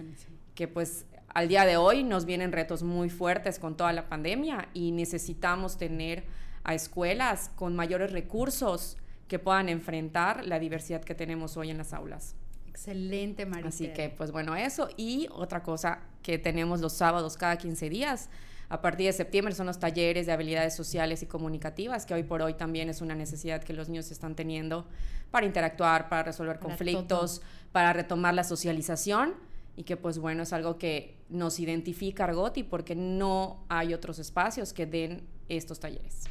que 0.53 0.67
pues 0.67 1.05
al 1.33 1.47
día 1.47 1.65
de 1.65 1.77
hoy 1.77 2.03
nos 2.03 2.25
vienen 2.25 2.51
retos 2.51 2.83
muy 2.83 3.09
fuertes 3.09 3.59
con 3.59 3.77
toda 3.77 3.93
la 3.93 4.09
pandemia 4.09 4.67
y 4.73 4.91
necesitamos 4.91 5.77
tener 5.77 6.25
a 6.63 6.73
escuelas 6.73 7.51
con 7.55 7.75
mayores 7.75 8.11
recursos 8.11 8.97
que 9.27 9.39
puedan 9.39 9.69
enfrentar 9.69 10.45
la 10.45 10.59
diversidad 10.59 11.01
que 11.01 11.15
tenemos 11.15 11.55
hoy 11.57 11.69
en 11.69 11.77
las 11.77 11.93
aulas. 11.93 12.35
Excelente, 12.67 13.45
María. 13.45 13.69
Así 13.69 13.87
que, 13.89 14.09
pues 14.09 14.31
bueno, 14.31 14.55
eso. 14.55 14.89
Y 14.97 15.27
otra 15.31 15.63
cosa 15.63 15.99
que 16.21 16.37
tenemos 16.37 16.81
los 16.81 16.93
sábados 16.93 17.37
cada 17.37 17.57
15 17.57 17.89
días, 17.89 18.29
a 18.69 18.81
partir 18.81 19.07
de 19.07 19.13
septiembre, 19.13 19.53
son 19.53 19.67
los 19.67 19.79
talleres 19.79 20.25
de 20.25 20.31
habilidades 20.31 20.75
sociales 20.75 21.23
y 21.23 21.25
comunicativas, 21.25 22.05
que 22.05 22.13
hoy 22.13 22.23
por 22.23 22.41
hoy 22.41 22.53
también 22.53 22.89
es 22.89 23.01
una 23.01 23.15
necesidad 23.15 23.63
que 23.63 23.73
los 23.73 23.89
niños 23.89 24.11
están 24.11 24.35
teniendo 24.35 24.85
para 25.31 25.45
interactuar, 25.45 26.09
para 26.09 26.23
resolver 26.23 26.59
conflictos, 26.59 27.41
para 27.71 27.93
retomar 27.93 28.33
la 28.33 28.43
socialización 28.43 29.35
y 29.75 29.83
que 29.83 29.97
pues 29.97 30.19
bueno, 30.19 30.43
es 30.43 30.53
algo 30.53 30.77
que 30.77 31.17
nos 31.29 31.59
identifica 31.59 32.25
Argoti 32.25 32.63
porque 32.63 32.95
no 32.95 33.65
hay 33.69 33.93
otros 33.93 34.19
espacios 34.19 34.73
que 34.73 34.85
den 34.85 35.27
estos 35.49 35.79
talleres. 35.79 36.23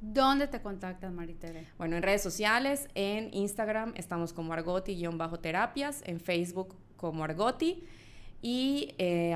¿Dónde 0.00 0.46
te 0.46 0.60
contactan, 0.60 1.14
Maritere? 1.14 1.66
Bueno, 1.78 1.96
en 1.96 2.02
redes 2.02 2.22
sociales, 2.22 2.88
en 2.94 3.32
Instagram 3.32 3.94
estamos 3.96 4.32
como 4.32 4.52
Argoti-terapias, 4.52 6.02
en 6.04 6.20
Facebook 6.20 6.76
como 6.96 7.24
Argoti 7.24 7.84
y 8.42 8.94
eh, 8.98 9.34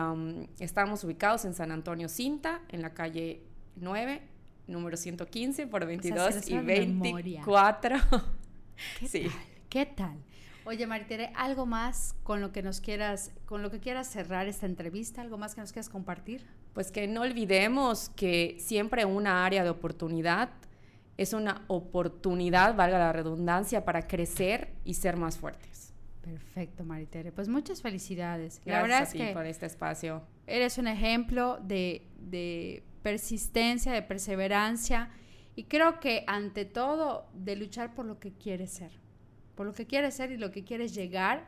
estamos 0.58 1.02
ubicados 1.04 1.44
en 1.44 1.54
San 1.54 1.72
Antonio 1.72 2.08
Cinta, 2.08 2.60
en 2.68 2.82
la 2.82 2.92
calle 2.92 3.42
9, 3.76 4.22
número 4.66 4.96
115 4.96 5.66
por 5.66 5.86
22 5.86 6.48
y 6.48 6.58
24. 6.58 7.96
¿Qué 8.98 9.08
sí. 9.08 9.22
Tal? 9.22 9.32
¿Qué 9.68 9.86
tal? 9.86 10.18
Oye, 10.64 10.86
Maritere, 10.86 11.32
¿algo 11.34 11.66
más 11.66 12.14
con 12.22 12.40
lo 12.40 12.52
que 12.52 12.62
nos 12.62 12.80
quieras, 12.80 13.32
con 13.46 13.62
lo 13.62 13.70
que 13.70 13.80
quieras 13.80 14.08
cerrar 14.08 14.46
esta 14.46 14.66
entrevista? 14.66 15.22
¿Algo 15.22 15.38
más 15.38 15.54
que 15.54 15.60
nos 15.60 15.72
quieras 15.72 15.88
compartir? 15.88 16.46
Pues 16.74 16.92
que 16.92 17.06
no 17.08 17.22
olvidemos 17.22 18.10
que 18.10 18.56
siempre 18.58 19.04
una 19.04 19.44
área 19.44 19.64
de 19.64 19.70
oportunidad 19.70 20.50
es 21.16 21.32
una 21.32 21.64
oportunidad, 21.66 22.74
valga 22.76 22.98
la 22.98 23.12
redundancia, 23.12 23.84
para 23.84 24.06
crecer 24.06 24.72
y 24.84 24.94
ser 24.94 25.16
más 25.16 25.36
fuertes. 25.36 25.92
Perfecto, 26.22 26.84
Maritere. 26.84 27.32
Pues 27.32 27.48
muchas 27.48 27.82
felicidades. 27.82 28.60
Gracias 28.64 28.66
la 28.66 28.82
verdad 28.82 29.02
es 29.02 29.12
que 29.12 29.32
por 29.34 29.46
este 29.46 29.66
espacio. 29.66 30.22
Eres 30.46 30.78
un 30.78 30.88
ejemplo 30.88 31.58
de, 31.62 32.06
de 32.18 32.82
persistencia, 33.02 33.92
de 33.92 34.02
perseverancia 34.02 35.10
y 35.56 35.64
creo 35.64 36.00
que 36.00 36.24
ante 36.26 36.64
todo 36.64 37.26
de 37.34 37.56
luchar 37.56 37.94
por 37.94 38.06
lo 38.06 38.18
que 38.18 38.32
quieres 38.32 38.70
ser 38.70 38.92
por 39.60 39.66
lo 39.66 39.74
que 39.74 39.86
quieres 39.86 40.14
ser 40.14 40.32
y 40.32 40.38
lo 40.38 40.50
que 40.50 40.64
quieres 40.64 40.94
llegar 40.94 41.46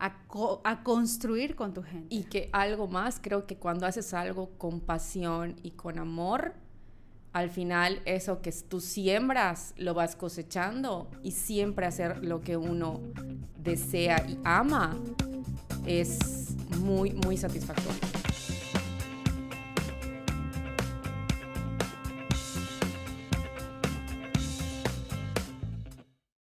a, 0.00 0.16
a, 0.64 0.82
construir 0.82 1.54
con 1.54 1.72
tu 1.72 1.84
gente. 1.84 2.12
Y 2.12 2.24
que 2.24 2.50
algo 2.52 2.88
más, 2.88 3.20
creo 3.22 3.46
que 3.46 3.54
cuando 3.54 3.86
haces 3.86 4.14
algo 4.14 4.50
con 4.58 4.80
pasión 4.80 5.54
y 5.62 5.70
con 5.70 6.00
amor, 6.00 6.54
al 7.32 7.50
final 7.50 8.02
eso 8.04 8.42
que 8.42 8.50
tú 8.50 8.80
siembras 8.80 9.74
lo 9.76 9.94
vas 9.94 10.16
cosechando 10.16 11.08
y 11.22 11.30
siempre 11.30 11.86
hacer 11.86 12.24
lo 12.24 12.40
que 12.40 12.56
uno 12.56 13.00
desea 13.62 14.26
y 14.28 14.40
ama 14.42 14.98
es 15.86 16.56
muy, 16.80 17.12
muy 17.12 17.36
satisfactorio. 17.36 18.11